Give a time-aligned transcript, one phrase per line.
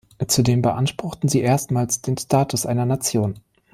[0.25, 3.35] Zudem beanspruchten sie erstmals den Status einer Nation.